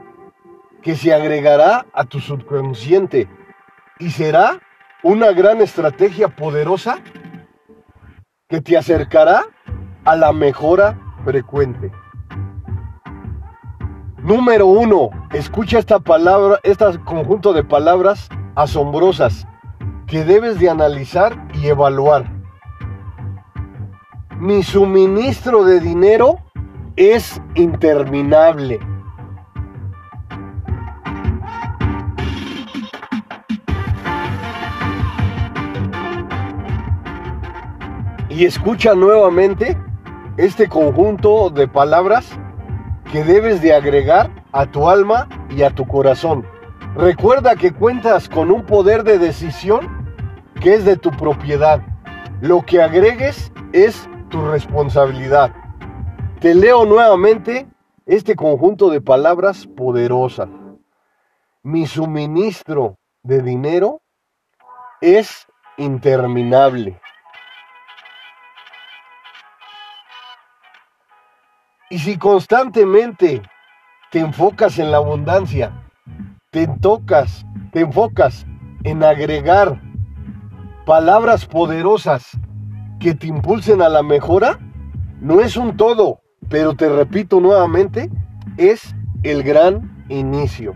que 0.83 0.97
se 0.97 1.13
agregará 1.13 1.87
a 1.93 2.05
tu 2.05 2.21
subconsciente 2.21 3.29
y 3.99 4.11
será 4.11 4.61
una 5.03 5.33
gran 5.33 5.61
estrategia 5.61 6.29
poderosa 6.29 6.99
que 8.49 8.61
te 8.61 8.77
acercará 8.77 9.45
a 10.05 10.17
la 10.17 10.33
mejora 10.33 10.99
frecuente. 11.25 11.93
Número 14.19 14.67
uno, 14.67 15.11
escucha 15.33 15.79
esta 15.79 16.01
palabra, 16.01 16.59
este 16.63 16.85
conjunto 17.05 17.53
de 17.53 17.65
palabras 17.65 18.29
asombrosas 18.57 19.47
que 20.07 20.25
debes 20.25 20.59
de 20.59 20.71
analizar 20.71 21.49
y 21.55 21.69
evaluar. 21.69 22.31
Mi 24.39 24.63
suministro 24.63 25.65
de 25.65 25.81
dinero 25.81 26.39
es 26.97 27.41
interminable. 27.55 28.81
Y 38.39 38.45
escucha 38.45 38.95
nuevamente 38.95 39.77
este 40.37 40.69
conjunto 40.69 41.51
de 41.51 41.67
palabras 41.67 42.39
que 43.11 43.25
debes 43.25 43.61
de 43.61 43.75
agregar 43.75 44.31
a 44.53 44.67
tu 44.67 44.89
alma 44.89 45.29
y 45.51 45.63
a 45.63 45.71
tu 45.71 45.89
corazón. 45.89 46.47
Recuerda 46.95 47.57
que 47.57 47.73
cuentas 47.73 48.29
con 48.29 48.53
un 48.53 48.65
poder 48.65 49.03
de 49.03 49.19
decisión 49.19 50.15
que 50.61 50.75
es 50.75 50.85
de 50.85 50.97
tu 50.97 51.11
propiedad. 51.11 51.83
Lo 52.41 52.63
que 52.65 52.81
agregues 52.81 53.53
es 53.73 54.09
tu 54.29 54.41
responsabilidad. 54.47 55.53
Te 56.39 56.55
leo 56.55 56.87
nuevamente 56.87 57.67
este 58.07 58.37
conjunto 58.37 58.89
de 58.89 59.01
palabras 59.01 59.67
poderosas. 59.67 60.49
Mi 61.65 61.89
suministro 61.89 62.99
de 63.25 63.43
dinero 63.43 64.01
es 65.01 65.49
interminable. 65.77 67.01
Y 71.91 71.99
si 71.99 72.19
constantemente 72.19 73.43
te 74.11 74.21
enfocas 74.21 74.79
en 74.79 74.91
la 74.91 74.99
abundancia, 74.99 75.73
te 76.51 76.67
tocas, 76.67 77.47
te 77.73 77.81
enfocas 77.81 78.47
en 78.85 79.03
agregar 79.03 79.81
palabras 80.85 81.47
poderosas 81.47 82.39
que 83.01 83.15
te 83.15 83.27
impulsen 83.27 83.81
a 83.81 83.89
la 83.89 84.03
mejora, 84.03 84.59
no 85.21 85.41
es 85.41 85.57
un 85.57 85.77
todo, 85.77 86.21
pero 86.49 86.75
te 86.75 86.89
repito 86.89 87.41
nuevamente, 87.41 88.11
es 88.57 88.95
el 89.23 89.43
gran 89.43 90.05
inicio. 90.09 90.75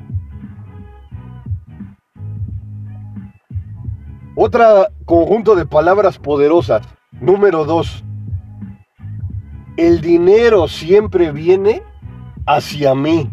Otra 4.35 4.88
conjunto 5.05 5.55
de 5.55 5.66
palabras 5.66 6.18
poderosas. 6.18 6.87
Número 7.12 7.66
dos 7.66 8.03
el 9.77 10.01
dinero 10.01 10.69
siempre 10.69 11.33
viene 11.33 11.83
hacia 12.47 12.95
mí. 12.95 13.31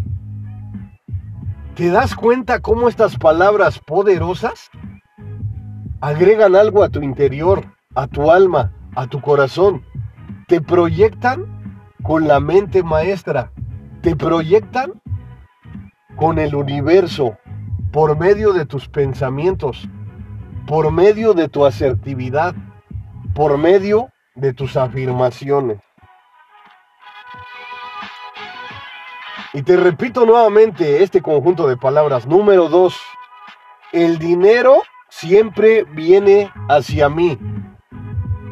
¿Te 1.76 1.90
das 1.90 2.16
cuenta 2.16 2.60
cómo 2.62 2.90
estas 2.90 3.18
palabras 3.18 3.80
poderosas 3.80 4.70
agregan 6.02 6.56
algo 6.56 6.84
a 6.84 6.90
tu 6.90 7.02
interior, 7.02 7.66
a 7.96 8.08
tu 8.08 8.32
alma, 8.32 8.74
a 8.96 9.08
tu 9.08 9.22
corazón? 9.22 9.84
Te 10.48 10.62
proyectan 10.62 11.46
con 12.04 12.28
la 12.28 12.40
mente 12.40 12.84
maestra, 12.84 13.52
te 14.02 14.16
proyectan 14.16 15.02
con 16.16 16.40
el 16.40 16.56
universo 16.56 17.38
por 17.92 18.18
medio 18.18 18.54
de 18.54 18.66
tus 18.66 18.88
pensamientos, 18.88 19.88
por 20.68 20.92
medio 20.92 21.34
de 21.34 21.50
tu 21.50 21.66
asertividad, 21.66 22.56
por 23.34 23.58
medio 23.58 24.10
de 24.36 24.54
tus 24.54 24.78
afirmaciones. 24.78 25.80
Y 29.54 29.64
te 29.64 29.78
repito 29.78 30.26
nuevamente 30.26 31.02
este 31.04 31.22
conjunto 31.22 31.68
de 31.68 31.76
palabras. 31.76 32.28
Número 32.28 32.70
dos, 32.70 32.96
el 33.92 34.20
dinero 34.20 34.84
siempre 35.10 35.84
viene 35.84 36.52
hacia 36.70 37.10
mí. 37.10 37.38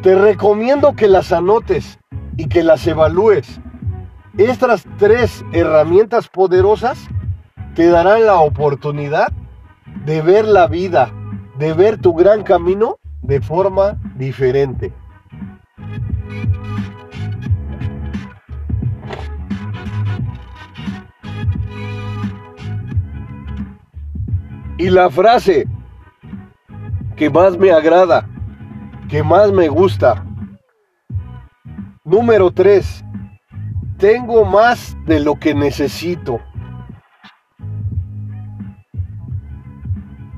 Te 0.02 0.16
recomiendo 0.16 0.94
que 0.96 1.08
las 1.08 1.32
anotes 1.32 2.00
y 2.36 2.48
que 2.48 2.64
las 2.64 2.86
evalúes. 2.88 3.60
Estas 4.38 4.86
tres 4.98 5.44
herramientas 5.52 6.28
poderosas 6.30 7.00
te 7.76 7.88
darán 7.88 8.26
la 8.26 8.36
oportunidad 8.36 9.32
de 10.06 10.22
ver 10.22 10.46
la 10.46 10.68
vida, 10.68 11.12
de 11.58 11.74
ver 11.74 12.00
tu 12.00 12.14
gran 12.14 12.44
camino 12.44 12.98
de 13.22 13.42
forma 13.42 13.98
diferente. 14.16 14.94
Y 24.78 24.90
la 24.90 25.10
frase 25.10 25.68
que 27.16 27.32
más 27.32 27.58
me 27.58 27.72
agrada, 27.72 28.28
que 29.10 29.24
más 29.24 29.52
me 29.52 29.70
gusta. 29.70 30.24
Número 32.04 32.52
3. 32.52 33.04
Tengo 33.98 34.46
más 34.46 34.96
de 35.08 35.20
lo 35.20 35.36
que 35.36 35.56
necesito. 35.56 36.40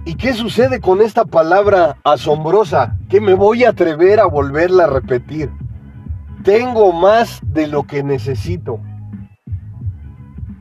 ¿Y 0.05 0.15
qué 0.15 0.33
sucede 0.33 0.79
con 0.79 1.01
esta 1.01 1.25
palabra 1.25 1.97
asombrosa 2.05 2.97
que 3.09 3.19
me 3.19 3.33
voy 3.33 3.65
a 3.65 3.69
atrever 3.69 4.21
a 4.21 4.25
volverla 4.25 4.85
a 4.85 4.87
repetir? 4.87 5.51
Tengo 6.43 6.93
más 6.93 7.41
de 7.43 7.67
lo 7.67 7.83
que 7.83 8.03
necesito. 8.03 8.79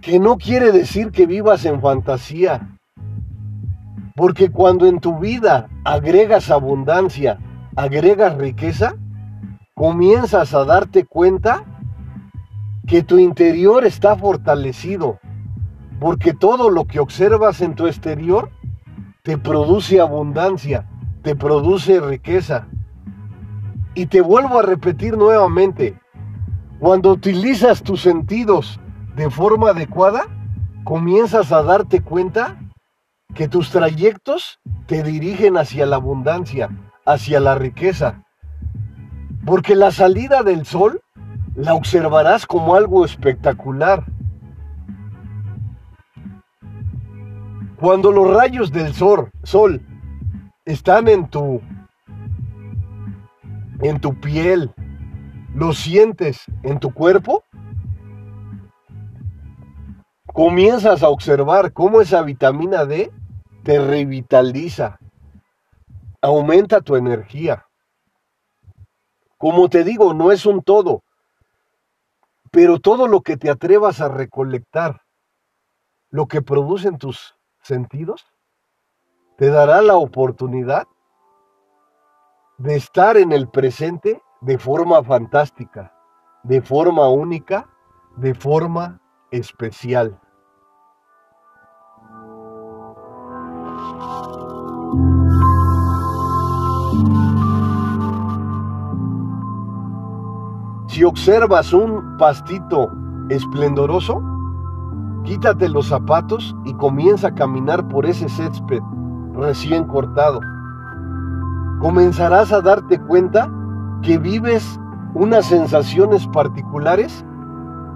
Que 0.03 0.19
no 0.19 0.37
quiere 0.37 0.73
decir 0.73 1.13
que 1.13 1.27
vivas 1.27 1.65
en 1.65 1.81
fantasía. 1.81 2.78
Porque 4.19 4.51
cuando 4.51 4.87
en 4.87 4.99
tu 4.99 5.21
vida 5.21 5.69
agregas 5.85 6.51
abundancia, 6.51 7.39
agregas 7.77 8.37
riqueza, 8.37 8.97
comienzas 9.75 10.55
a 10.55 10.65
darte 10.65 11.05
cuenta 11.05 11.63
que 12.89 13.05
tu 13.05 13.19
interior 13.19 13.85
está 13.85 14.17
fortalecido. 14.17 15.21
Porque 16.01 16.35
todo 16.35 16.69
lo 16.69 16.85
que 16.87 16.99
observas 16.99 17.61
en 17.61 17.77
tu 17.77 17.87
exterior 17.87 18.51
te 19.23 19.39
produce 19.39 20.01
abundancia, 20.01 20.89
te 21.23 21.37
produce 21.37 22.01
riqueza. 22.01 22.67
Y 23.95 24.07
te 24.07 24.21
vuelvo 24.21 24.59
a 24.59 24.63
repetir 24.63 25.17
nuevamente, 25.17 25.97
cuando 26.81 27.13
utilizas 27.13 27.85
tus 27.85 28.01
sentidos 28.01 28.81
de 29.15 29.31
forma 29.31 29.71
adecuada, 29.71 30.23
comienzas 30.83 31.53
a 31.53 31.63
darte 31.63 32.01
cuenta 32.01 32.57
que 33.35 33.49
tus 33.49 33.71
trayectos 33.71 34.59
te 34.87 35.03
dirigen 35.03 35.57
hacia 35.57 35.87
la 35.87 35.97
abundancia, 35.97 36.71
hacia 37.05 37.41
la 37.41 37.55
riqueza. 37.55 38.23
Porque 39.45 39.75
la 39.75 39.91
salida 39.91 40.43
del 40.43 40.67
sol 40.67 41.01
la 41.55 41.75
observarás 41.75 42.47
como 42.47 42.75
algo 42.75 43.05
espectacular 43.05 44.05
Cuando 47.81 48.11
los 48.11 48.35
rayos 48.35 48.73
del 48.73 48.93
sol, 48.93 49.31
sol 49.45 49.81
están 50.65 51.07
en 51.07 51.29
tu 51.29 51.61
en 53.81 54.01
tu 54.01 54.19
piel, 54.19 54.73
lo 55.55 55.73
sientes 55.73 56.43
en 56.65 56.81
tu 56.81 56.93
cuerpo, 56.93 57.45
comienzas 60.33 61.03
a 61.03 61.09
observar 61.09 61.73
cómo 61.73 62.01
esa 62.01 62.23
vitamina 62.23 62.85
D 62.85 63.13
te 63.65 63.79
revitaliza, 63.79 64.99
aumenta 66.21 66.81
tu 66.81 66.97
energía. 66.97 67.67
Como 69.37 69.69
te 69.69 69.85
digo, 69.85 70.15
no 70.15 70.33
es 70.33 70.47
un 70.47 70.63
todo, 70.63 71.03
pero 72.51 72.81
todo 72.81 73.07
lo 73.07 73.21
que 73.21 73.37
te 73.37 73.51
atrevas 73.51 74.01
a 74.01 74.09
recolectar, 74.09 75.03
lo 76.11 76.27
que 76.27 76.43
producen 76.43 76.99
tus 76.99 77.37
sentidos, 77.63 78.27
te 79.37 79.51
dará 79.51 79.83
la 79.83 79.97
oportunidad 79.97 80.89
de 82.57 82.75
estar 82.75 83.17
en 83.17 83.33
el 83.33 83.49
presente 83.49 84.21
de 84.41 84.59
forma 84.59 85.03
fantástica, 85.05 85.95
de 86.43 86.61
forma 86.61 87.09
única, 87.09 87.69
de 88.17 88.35
forma 88.35 89.01
especial. 89.31 90.21
Si 100.89 101.05
observas 101.05 101.73
un 101.73 102.17
pastito 102.19 102.91
esplendoroso, 103.29 104.23
Quítate 105.29 105.69
los 105.69 105.89
zapatos 105.89 106.57
y 106.65 106.73
comienza 106.73 107.29
a 107.29 107.35
caminar 107.35 107.87
por 107.89 108.07
ese 108.07 108.31
césped 108.31 108.81
recién 109.35 109.85
cortado. 109.85 110.41
Comenzarás 111.81 112.51
a 112.51 112.63
darte 112.63 112.99
cuenta 112.99 113.53
que 114.01 114.17
vives 114.17 114.81
unas 115.13 115.45
sensaciones 115.45 116.27
particulares 116.29 117.27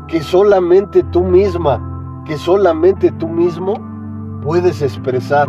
que 0.08 0.22
solamente 0.22 1.02
tú 1.04 1.22
misma, 1.22 2.22
que 2.26 2.36
solamente 2.36 3.10
tú 3.12 3.28
mismo 3.28 3.74
puedes 4.42 4.82
expresar. 4.82 5.48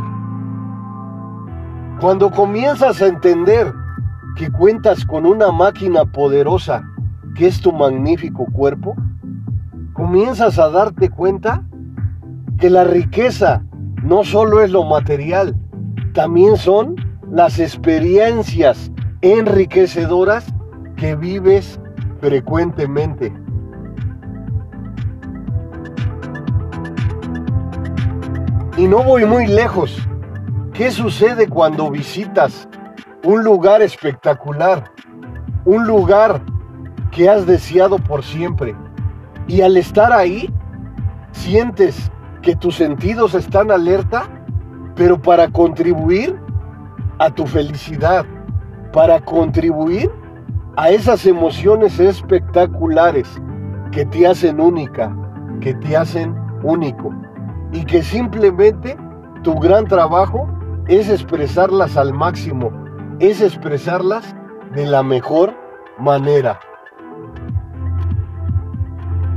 Cuando 1.99 2.31
comienzas 2.31 3.01
a 3.01 3.07
entender 3.07 3.73
que 4.35 4.51
cuentas 4.51 5.05
con 5.05 5.25
una 5.25 5.51
máquina 5.51 6.05
poderosa 6.05 6.83
que 7.35 7.47
es 7.47 7.61
tu 7.61 7.71
magnífico 7.71 8.45
cuerpo, 8.51 8.95
comienzas 9.93 10.59
a 10.59 10.69
darte 10.69 11.09
cuenta 11.09 11.63
que 12.57 12.69
la 12.69 12.83
riqueza 12.83 13.63
no 14.03 14.23
solo 14.23 14.61
es 14.61 14.71
lo 14.71 14.83
material, 14.83 15.55
también 16.13 16.57
son 16.57 16.95
las 17.31 17.59
experiencias 17.59 18.91
enriquecedoras 19.21 20.45
que 20.95 21.15
vives 21.15 21.79
frecuentemente. 22.19 23.33
Y 28.75 28.87
no 28.87 29.03
voy 29.03 29.23
muy 29.23 29.45
lejos. 29.45 29.95
¿Qué 30.73 30.89
sucede 30.89 31.47
cuando 31.47 31.91
visitas 31.91 32.67
un 33.23 33.43
lugar 33.43 33.83
espectacular? 33.83 34.91
Un 35.63 35.85
lugar 35.85 36.41
que 37.11 37.29
has 37.29 37.45
deseado 37.45 37.99
por 37.99 38.23
siempre. 38.23 38.75
Y 39.47 39.61
al 39.61 39.77
estar 39.77 40.11
ahí, 40.11 40.51
sientes 41.33 42.11
que 42.41 42.55
tus 42.55 42.75
sentidos 42.75 43.35
están 43.35 43.69
alerta, 43.69 44.23
pero 44.95 45.21
para 45.21 45.49
contribuir 45.49 46.35
a 47.19 47.29
tu 47.29 47.45
felicidad, 47.45 48.25
para 48.91 49.19
contribuir 49.19 50.09
a 50.77 50.89
esas 50.89 51.27
emociones 51.27 51.99
espectaculares 51.99 53.29
que 53.91 54.03
te 54.03 54.25
hacen 54.25 54.59
única, 54.59 55.15
que 55.61 55.75
te 55.75 55.95
hacen 55.95 56.35
único 56.63 57.13
y 57.73 57.83
que 57.85 58.03
simplemente 58.03 58.95
tu 59.41 59.55
gran 59.55 59.87
trabajo 59.87 60.47
es 60.87 61.09
expresarlas 61.09 61.97
al 61.97 62.13
máximo, 62.13 62.71
es 63.19 63.41
expresarlas 63.41 64.35
de 64.73 64.85
la 64.85 65.03
mejor 65.03 65.53
manera. 65.99 66.59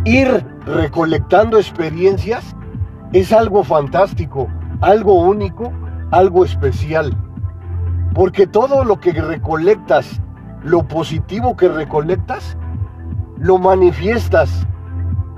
Ir 0.05 0.47
recolectando 0.67 1.57
experiencias 1.57 2.55
es 3.13 3.33
algo 3.33 3.65
fantástico, 3.65 4.49
algo 4.81 5.15
único, 5.15 5.73
algo 6.11 6.45
especial. 6.45 7.17
Porque 8.15 8.47
todo 8.47 8.85
lo 8.85 9.01
que 9.01 9.13
recolectas, 9.13 10.21
lo 10.63 10.87
positivo 10.87 11.57
que 11.57 11.69
recolectas, 11.69 12.57
lo 13.39 13.59
manifiestas 13.59 14.67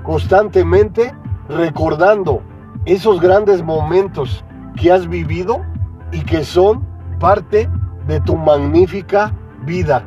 constantemente 0.03 1.13
recordando 1.47 2.41
esos 2.93 3.21
grandes 3.21 3.61
momentos 3.61 4.43
que 4.75 4.91
has 4.91 5.07
vivido 5.07 5.61
y 6.11 6.21
que 6.21 6.43
son 6.43 6.83
parte 7.19 7.69
de 8.07 8.19
tu 8.21 8.35
magnífica 8.35 9.31
vida. 9.63 10.03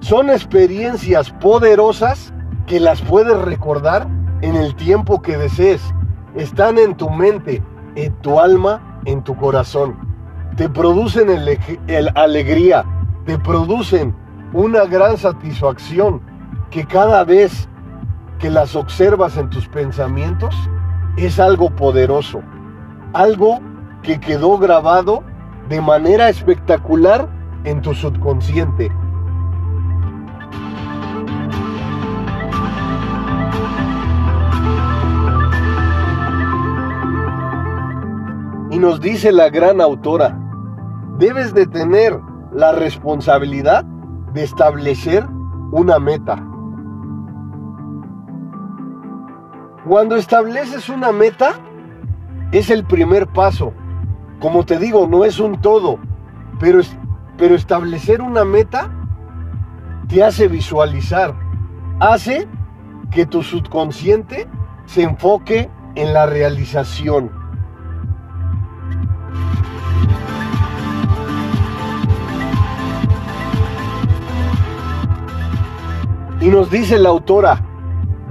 Son 0.00 0.30
experiencias 0.30 1.30
poderosas 1.30 2.32
que 2.66 2.80
las 2.80 3.02
puedes 3.02 3.38
recordar 3.42 4.08
en 4.40 4.56
el 4.56 4.74
tiempo 4.76 5.20
que 5.20 5.36
desees 5.36 5.82
están 6.34 6.78
en 6.78 6.96
tu 6.96 7.10
mente, 7.10 7.62
en 7.94 8.12
tu 8.22 8.38
alma, 8.38 9.00
en 9.04 9.22
tu 9.22 9.36
corazón. 9.36 9.96
Te 10.56 10.68
producen 10.68 11.28
el, 11.30 12.12
alegría, 12.14 12.84
te 13.26 13.38
producen 13.38 14.14
una 14.52 14.84
gran 14.84 15.18
satisfacción 15.18 16.22
que 16.70 16.86
cada 16.86 17.24
vez 17.24 17.68
que 18.38 18.50
las 18.50 18.74
observas 18.74 19.36
en 19.36 19.50
tus 19.50 19.68
pensamientos 19.68 20.54
es 21.16 21.40
algo 21.40 21.70
poderoso, 21.70 22.42
algo 23.12 23.60
que 24.02 24.20
quedó 24.20 24.58
grabado 24.58 25.22
de 25.68 25.80
manera 25.80 26.28
espectacular 26.28 27.28
en 27.64 27.80
tu 27.82 27.94
subconsciente. 27.94 28.92
Y 38.70 38.78
nos 38.78 39.00
dice 39.00 39.32
la 39.32 39.48
gran 39.48 39.80
autora, 39.80 40.38
debes 41.18 41.54
de 41.54 41.66
tener 41.66 42.20
la 42.52 42.72
responsabilidad 42.72 43.84
de 44.34 44.44
establecer 44.44 45.26
una 45.72 45.98
meta. 45.98 46.44
Cuando 49.86 50.16
estableces 50.16 50.88
una 50.88 51.12
meta, 51.12 51.60
es 52.50 52.70
el 52.70 52.84
primer 52.84 53.28
paso. 53.28 53.72
Como 54.40 54.66
te 54.66 54.80
digo, 54.80 55.06
no 55.06 55.24
es 55.24 55.38
un 55.38 55.60
todo, 55.60 56.00
pero, 56.58 56.80
pero 57.38 57.54
establecer 57.54 58.20
una 58.20 58.44
meta 58.44 58.90
te 60.08 60.24
hace 60.24 60.48
visualizar, 60.48 61.36
hace 62.00 62.48
que 63.12 63.26
tu 63.26 63.44
subconsciente 63.44 64.48
se 64.86 65.04
enfoque 65.04 65.70
en 65.94 66.12
la 66.12 66.26
realización. 66.26 67.30
Y 76.40 76.48
nos 76.48 76.72
dice 76.72 76.98
la 76.98 77.10
autora, 77.10 77.64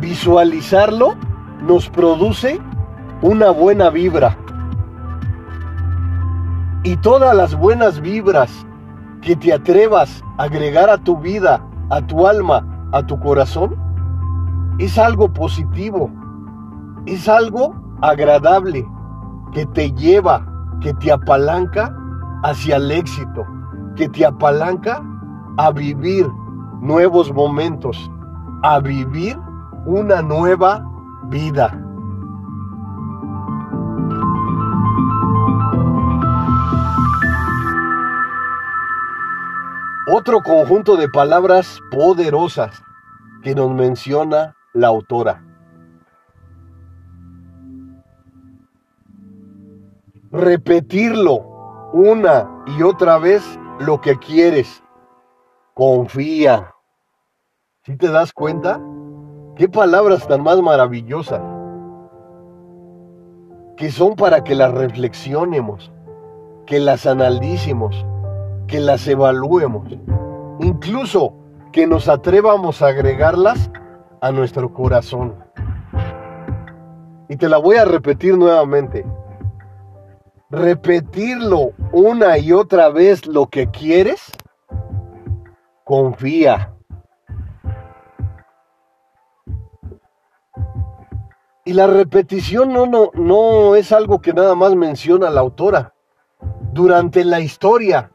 visualizarlo 0.02 1.16
nos 1.66 1.90
produce 1.90 2.60
una 3.22 3.50
buena 3.50 3.90
vibra. 3.90 4.38
Y 6.84 6.98
todas 6.98 7.36
las 7.36 7.56
buenas 7.56 8.00
vibras 8.00 8.66
que 9.22 9.36
te 9.36 9.52
atrevas 9.52 10.24
a 10.38 10.44
agregar 10.44 10.90
a 10.90 11.00
tu 11.00 11.18
vida, 11.18 11.62
a 11.90 12.02
tu 12.02 12.28
alma, 12.28 12.64
a 12.92 13.04
tu 13.04 13.20
corazón, 13.20 13.76
es 14.78 15.00
algo 15.00 15.34
positivo, 15.34 16.12
es 17.08 17.28
algo 17.28 17.74
agradable 18.02 18.88
que 19.52 19.66
te 19.66 19.92
lleva, 19.94 20.46
que 20.82 20.94
te 20.94 21.12
apalanca 21.12 21.96
hacia 22.44 22.76
el 22.76 22.92
éxito, 22.92 23.44
que 23.96 24.08
te 24.10 24.26
apalanca 24.26 25.02
a 25.58 25.72
vivir 25.72 26.28
nuevos 26.82 27.34
momentos, 27.34 28.12
a 28.62 28.80
vivir 28.80 29.40
una 29.86 30.22
nueva 30.22 30.86
vida. 31.30 31.82
Otro 40.08 40.42
conjunto 40.42 40.98
de 40.98 41.10
palabras 41.10 41.80
poderosas 41.90 42.82
que 43.42 43.56
nos 43.56 43.74
menciona 43.74 44.56
la 44.74 44.88
autora. 44.88 45.44
Repetirlo 50.32 51.90
una 51.94 52.50
y 52.78 52.84
otra 52.84 53.18
vez 53.18 53.44
lo 53.80 54.00
que 54.00 54.18
quieres. 54.20 54.84
Confía. 55.74 56.74
¿Sí 57.84 57.96
te 57.98 58.10
das 58.10 58.32
cuenta? 58.32 58.80
Qué 59.56 59.70
palabras 59.70 60.28
tan 60.28 60.44
más 60.44 60.62
maravillosas. 60.62 61.42
Que 63.78 63.90
son 63.90 64.16
para 64.16 64.44
que 64.44 64.54
las 64.54 64.74
reflexionemos, 64.74 65.94
que 66.66 66.80
las 66.80 67.06
analicemos, 67.06 68.06
que 68.68 68.82
las 68.82 69.08
evaluemos. 69.08 69.88
Incluso 70.60 71.34
que 71.72 71.88
nos 71.88 72.10
atrevamos 72.10 72.82
a 72.82 72.88
agregarlas 72.88 73.72
a 74.20 74.34
nuestro 74.34 74.74
corazón. 74.74 75.36
Y 77.30 77.38
te 77.38 77.48
la 77.48 77.58
voy 77.58 77.78
a 77.78 77.86
repetir 77.86 78.38
nuevamente. 78.38 79.06
Repetirlo 80.50 81.72
una 81.94 82.38
y 82.38 82.52
otra 82.52 82.90
vez 82.90 83.26
lo 83.26 83.48
que 83.48 83.70
quieres, 83.70 84.32
confía. 85.86 86.75
Y 91.66 91.74
la 91.74 91.88
repetición 91.88 92.72
no, 92.72 92.86
no, 92.86 93.10
no 93.16 93.76
es 93.76 93.92
algo 93.92 94.22
que 94.22 94.34
nada 94.34 94.54
más 94.54 94.76
menciona 94.76 95.32
la 95.32 95.42
autora. 95.42 95.96
Durante 96.72 97.26
la 97.26 97.40
historia, 97.40 98.12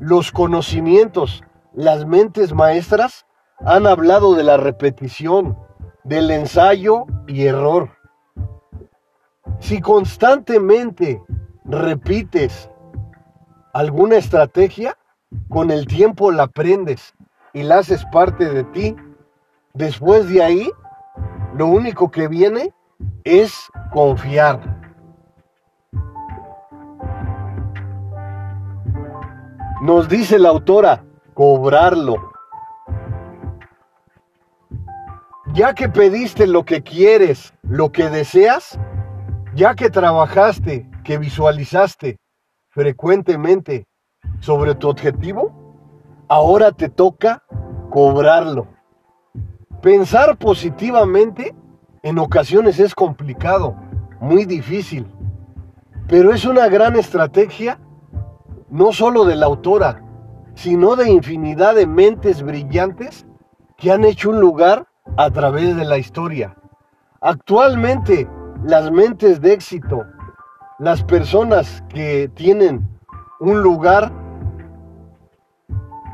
los 0.00 0.32
conocimientos, 0.32 1.44
las 1.72 2.04
mentes 2.06 2.52
maestras 2.52 3.24
han 3.60 3.86
hablado 3.86 4.34
de 4.34 4.42
la 4.42 4.56
repetición, 4.56 5.56
del 6.02 6.28
ensayo 6.32 7.06
y 7.28 7.46
error. 7.46 7.90
Si 9.60 9.80
constantemente 9.80 11.22
repites 11.64 12.68
alguna 13.74 14.16
estrategia, 14.16 14.98
con 15.48 15.70
el 15.70 15.86
tiempo 15.86 16.32
la 16.32 16.44
aprendes 16.44 17.14
y 17.52 17.62
la 17.62 17.78
haces 17.78 18.04
parte 18.06 18.48
de 18.48 18.64
ti. 18.64 18.96
Después 19.74 20.28
de 20.28 20.42
ahí, 20.42 20.70
lo 21.54 21.66
único 21.66 22.10
que 22.10 22.26
viene 22.26 22.72
es 23.24 23.70
confiar. 23.92 24.78
Nos 29.82 30.08
dice 30.08 30.38
la 30.38 30.48
autora, 30.48 31.04
cobrarlo. 31.34 32.32
Ya 35.54 35.74
que 35.74 35.88
pediste 35.88 36.46
lo 36.46 36.64
que 36.64 36.82
quieres, 36.82 37.54
lo 37.62 37.90
que 37.92 38.10
deseas, 38.10 38.78
ya 39.54 39.74
que 39.74 39.90
trabajaste, 39.90 40.90
que 41.04 41.18
visualizaste 41.18 42.18
frecuentemente 42.70 43.86
sobre 44.40 44.74
tu 44.74 44.88
objetivo, 44.88 46.24
ahora 46.28 46.72
te 46.72 46.88
toca 46.88 47.44
cobrarlo. 47.90 48.68
Pensar 49.80 50.36
positivamente 50.36 51.54
en 52.02 52.18
ocasiones 52.18 52.78
es 52.78 52.94
complicado, 52.94 53.74
muy 54.20 54.44
difícil, 54.44 55.06
pero 56.06 56.32
es 56.32 56.44
una 56.44 56.68
gran 56.68 56.96
estrategia 56.96 57.78
no 58.70 58.92
solo 58.92 59.24
de 59.24 59.36
la 59.36 59.46
autora, 59.46 60.02
sino 60.54 60.96
de 60.96 61.10
infinidad 61.10 61.74
de 61.74 61.86
mentes 61.86 62.42
brillantes 62.42 63.26
que 63.76 63.92
han 63.92 64.04
hecho 64.04 64.30
un 64.30 64.40
lugar 64.40 64.86
a 65.16 65.30
través 65.30 65.76
de 65.76 65.84
la 65.84 65.98
historia. 65.98 66.56
Actualmente, 67.20 68.28
las 68.64 68.90
mentes 68.90 69.40
de 69.40 69.52
éxito, 69.52 70.04
las 70.78 71.02
personas 71.02 71.82
que 71.88 72.30
tienen 72.34 72.88
un 73.40 73.62
lugar, 73.62 74.12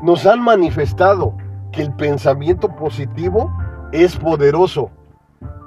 nos 0.01 0.25
han 0.25 0.41
manifestado 0.41 1.35
que 1.71 1.81
el 1.81 1.93
pensamiento 1.95 2.75
positivo 2.75 3.51
es 3.91 4.15
poderoso 4.15 4.91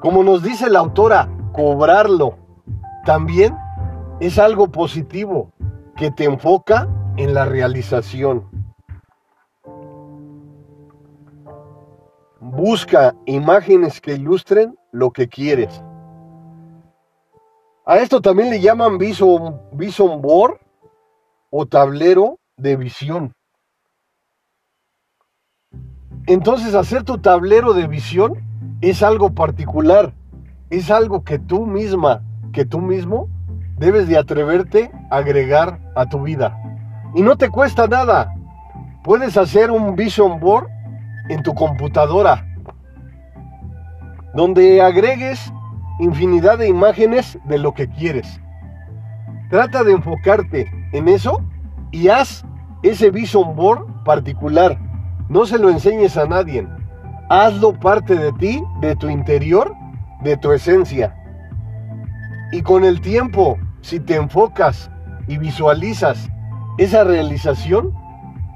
como 0.01 0.23
nos 0.23 0.43
dice 0.43 0.71
la 0.71 0.79
autora, 0.79 1.29
cobrarlo 1.53 2.37
también 3.05 3.57
es 4.21 4.39
algo 4.39 4.71
positivo 4.71 5.53
que 5.97 6.11
te 6.11 6.25
enfoca 6.25 6.89
en 7.17 7.35
la 7.35 7.45
realización. 7.45 8.47
Busca 12.41 13.15
imágenes 13.27 14.01
que 14.01 14.15
ilustren 14.15 14.79
lo 14.93 15.11
que 15.11 15.29
quieres. 15.29 15.83
A 17.85 17.99
esto 17.99 18.21
también 18.21 18.51
le 18.51 18.61
llaman 18.61 18.99
vision, 18.99 19.61
vision 19.73 20.21
board 20.21 20.61
o 21.51 21.67
tablero 21.67 22.39
de 22.57 22.77
visión. 22.77 23.33
Entonces 26.27 26.75
hacer 26.75 27.05
tu 27.05 27.19
tablero 27.19 27.73
de 27.73 27.87
visión 27.87 28.48
es 28.81 29.03
algo 29.03 29.31
particular, 29.31 30.13
es 30.71 30.91
algo 30.91 31.25
que 31.25 31.39
tú 31.39 31.67
misma, 31.67 32.23
que 32.53 32.65
tú 32.65 32.81
mismo 32.81 33.29
debes 33.77 34.09
de 34.09 34.19
atreverte 34.19 34.91
a 35.11 35.17
agregar 35.17 35.79
a 35.95 36.07
tu 36.07 36.23
vida. 36.23 36.57
Y 37.15 37.23
no 37.23 37.37
te 37.37 37.49
cuesta 37.49 37.87
nada. 37.87 38.35
Puedes 39.05 39.37
hacer 39.37 39.71
un 39.71 39.97
vision 39.97 40.41
board 40.41 40.69
en 41.29 41.43
tu 41.43 41.55
computadora 41.55 42.45
donde 44.35 44.81
agregues 44.81 45.53
infinidad 45.99 46.59
de 46.59 46.69
imágenes 46.69 47.39
de 47.45 47.59
lo 47.59 47.75
que 47.75 47.89
quieres. 47.89 48.41
Trata 49.51 49.83
de 49.83 49.93
enfocarte 49.93 50.71
en 50.93 51.09
eso 51.09 51.43
y 51.91 52.09
haz 52.09 52.45
ese 52.83 53.11
vision 53.11 53.57
board 53.57 54.05
particular 54.05 54.79
No 55.29 55.45
se 55.45 55.59
lo 55.59 55.71
enseñes 55.71 56.17
a 56.17 56.27
nadie. 56.27 56.67
Hazlo 57.29 57.79
parte 57.79 58.15
de 58.15 58.33
ti, 58.33 58.65
de 58.81 58.97
tu 58.97 59.09
interior, 59.09 59.75
de 60.23 60.37
tu 60.37 60.53
esencia. 60.53 61.15
Y 62.53 62.63
con 62.63 62.85
el 62.85 63.01
tiempo, 63.03 63.59
si 63.83 64.01
te 64.01 64.17
enfocas 64.17 64.91
y 65.27 65.37
visualizas 65.37 66.31
esa 66.79 67.05
realización, 67.05 67.93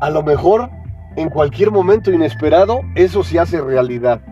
a 0.01 0.09
lo 0.09 0.23
mejor 0.23 0.71
en 1.17 1.29
cualquier 1.29 1.71
momento 1.71 2.11
inesperado 2.11 2.81
eso 2.95 3.23
se 3.23 3.39
hace 3.39 3.61
realidad. 3.61 4.23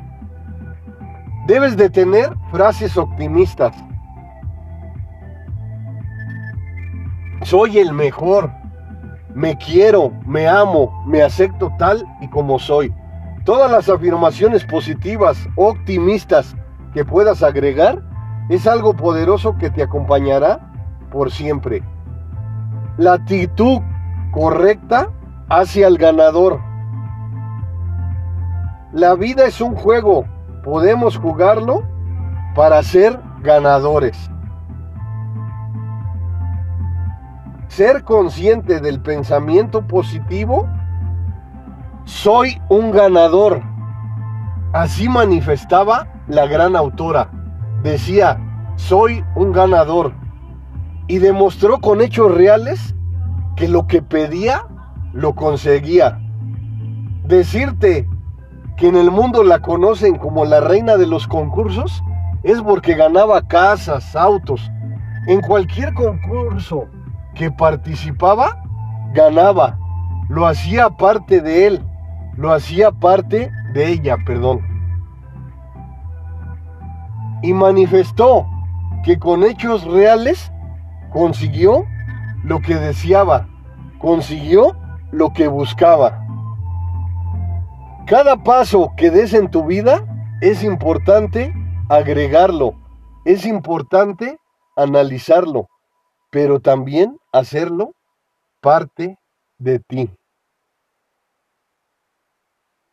Debes 1.46 1.76
de 1.76 1.90
tener 1.90 2.32
frases 2.50 2.96
optimistas. 2.96 3.74
Soy 7.42 7.78
el 7.78 7.92
mejor. 7.92 8.50
Me 9.34 9.56
quiero, 9.56 10.12
me 10.26 10.48
amo, 10.48 11.04
me 11.06 11.22
acepto 11.22 11.72
tal 11.78 12.04
y 12.20 12.28
como 12.28 12.58
soy. 12.58 12.92
Todas 13.50 13.68
las 13.68 13.88
afirmaciones 13.88 14.64
positivas, 14.64 15.36
optimistas 15.56 16.54
que 16.94 17.04
puedas 17.04 17.42
agregar 17.42 18.00
es 18.48 18.68
algo 18.68 18.94
poderoso 18.94 19.58
que 19.58 19.70
te 19.70 19.82
acompañará 19.82 20.70
por 21.10 21.32
siempre. 21.32 21.82
La 22.96 23.14
actitud 23.14 23.80
correcta 24.30 25.10
hacia 25.48 25.88
el 25.88 25.98
ganador. 25.98 26.60
La 28.92 29.16
vida 29.16 29.46
es 29.46 29.60
un 29.60 29.74
juego, 29.74 30.26
podemos 30.62 31.18
jugarlo 31.18 31.82
para 32.54 32.80
ser 32.84 33.18
ganadores. 33.42 34.30
Ser 37.66 38.04
consciente 38.04 38.78
del 38.78 39.00
pensamiento 39.00 39.88
positivo, 39.88 40.68
soy 42.10 42.60
un 42.68 42.90
ganador. 42.90 43.62
Así 44.72 45.08
manifestaba 45.08 46.08
la 46.26 46.46
gran 46.46 46.74
autora. 46.74 47.30
Decía, 47.82 48.38
soy 48.76 49.24
un 49.36 49.52
ganador. 49.52 50.12
Y 51.06 51.18
demostró 51.18 51.80
con 51.80 52.00
hechos 52.00 52.34
reales 52.34 52.94
que 53.56 53.68
lo 53.68 53.86
que 53.86 54.02
pedía, 54.02 54.66
lo 55.12 55.34
conseguía. 55.34 56.20
Decirte 57.24 58.08
que 58.76 58.88
en 58.88 58.96
el 58.96 59.10
mundo 59.10 59.44
la 59.44 59.60
conocen 59.60 60.16
como 60.18 60.44
la 60.44 60.60
reina 60.60 60.96
de 60.96 61.06
los 61.06 61.28
concursos 61.28 62.02
es 62.42 62.60
porque 62.60 62.94
ganaba 62.94 63.46
casas, 63.46 64.16
autos. 64.16 64.68
En 65.26 65.40
cualquier 65.40 65.94
concurso 65.94 66.86
que 67.34 67.50
participaba, 67.52 68.62
ganaba. 69.14 69.78
Lo 70.28 70.46
hacía 70.46 70.90
parte 70.90 71.40
de 71.40 71.66
él, 71.66 71.84
lo 72.36 72.52
hacía 72.52 72.90
parte 72.90 73.50
de 73.72 73.88
ella, 73.88 74.16
perdón. 74.24 74.60
Y 77.42 77.52
manifestó 77.52 78.46
que 79.04 79.18
con 79.18 79.44
hechos 79.44 79.84
reales 79.84 80.52
consiguió 81.10 81.86
lo 82.44 82.60
que 82.60 82.74
deseaba, 82.76 83.48
consiguió 83.98 84.76
lo 85.10 85.32
que 85.32 85.48
buscaba. 85.48 86.24
Cada 88.06 88.36
paso 88.36 88.92
que 88.96 89.10
des 89.10 89.34
en 89.34 89.50
tu 89.50 89.64
vida 89.64 90.04
es 90.40 90.64
importante 90.64 91.54
agregarlo, 91.88 92.74
es 93.24 93.44
importante 93.46 94.38
analizarlo, 94.76 95.68
pero 96.30 96.60
también 96.60 97.18
hacerlo 97.32 97.92
parte 98.60 99.18
de 99.58 99.78
ti. 99.80 100.10